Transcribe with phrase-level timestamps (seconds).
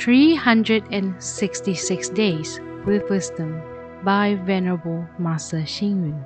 [0.00, 3.60] 366 Days with Wisdom
[4.02, 6.24] by Venerable Master Xing Yun.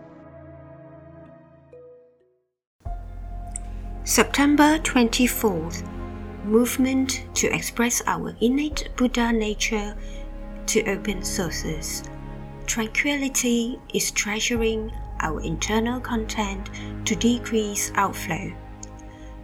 [4.04, 5.82] September 24th
[6.44, 9.96] Movement to express our innate Buddha nature
[10.66, 12.04] to open sources.
[12.66, 16.70] Tranquility is treasuring our internal content
[17.06, 18.52] to decrease outflow.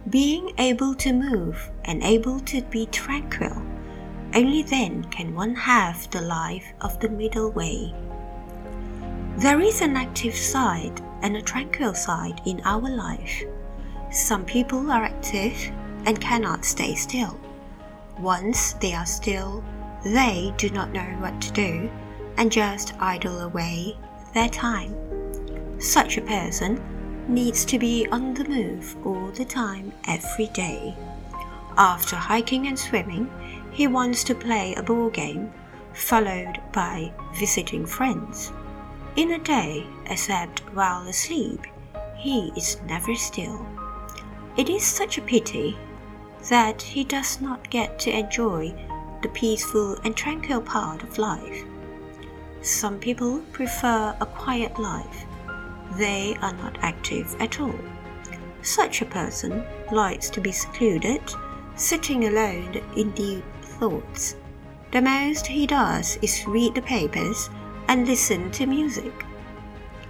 [0.09, 3.61] Being able to move and able to be tranquil,
[4.33, 7.93] only then can one have the life of the middle way.
[9.37, 13.43] There is an active side and a tranquil side in our life.
[14.11, 15.71] Some people are active
[16.05, 17.39] and cannot stay still.
[18.19, 19.63] Once they are still,
[20.03, 21.89] they do not know what to do
[22.37, 23.97] and just idle away
[24.33, 24.95] their time.
[25.79, 26.81] Such a person
[27.27, 30.95] needs to be on the move all the time every day.
[31.77, 33.29] After hiking and swimming,
[33.71, 35.51] he wants to play a ball game,
[35.93, 38.51] followed by visiting friends.
[39.15, 41.65] In a day, except while asleep,
[42.15, 43.65] he is never still.
[44.57, 45.77] It is such a pity
[46.49, 48.73] that he does not get to enjoy
[49.21, 51.63] the peaceful and tranquil part of life.
[52.61, 55.25] Some people prefer a quiet life.
[55.97, 57.79] They are not active at all.
[58.61, 61.21] Such a person likes to be secluded,
[61.75, 63.43] sitting alone in deep
[63.81, 64.35] thoughts.
[64.91, 67.49] The most he does is read the papers
[67.87, 69.25] and listen to music.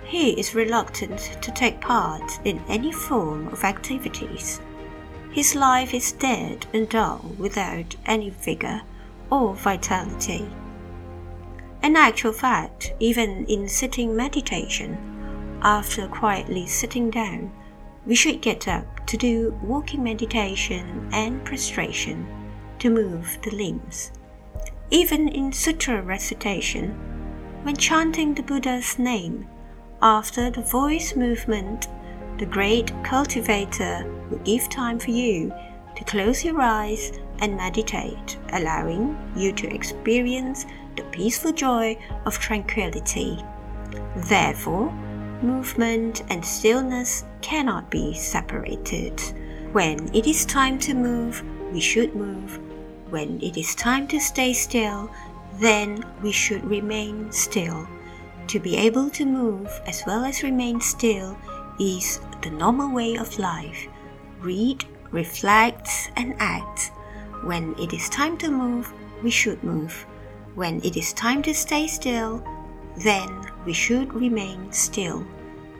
[0.03, 4.59] He is reluctant to take part in any form of activities.
[5.31, 8.81] His life is dead and dull without any vigor
[9.29, 10.49] or vitality.
[11.81, 14.97] In actual fact, even in sitting meditation,
[15.61, 17.49] after quietly sitting down,
[18.05, 22.40] we should get up to do walking meditation and prostration
[22.81, 24.11] to move the limbs.
[24.89, 26.89] Even in sutra recitation,
[27.63, 29.47] when chanting the Buddha's name,
[30.01, 31.87] after the voice movement,
[32.39, 35.53] the great cultivator will give time for you
[35.95, 41.95] to close your eyes and meditate, allowing you to experience the peaceful joy
[42.25, 43.37] of tranquility.
[44.27, 44.91] Therefore,
[45.43, 49.21] movement and stillness cannot be separated.
[49.71, 52.59] When it is time to move, we should move.
[53.11, 55.11] When it is time to stay still,
[55.59, 57.85] then we should remain still.
[58.47, 61.37] To be able to move as well as remain still
[61.77, 63.85] is the normal way of life.
[64.39, 66.93] Read, reflect, and act.
[67.43, 70.05] When it is time to move, we should move.
[70.55, 72.41] When it is time to stay still,
[73.03, 73.27] then
[73.65, 75.27] we should remain still.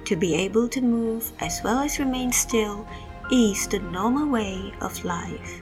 [0.03, 2.85] To be able to move as well as remain still
[3.31, 5.61] is the normal way of life.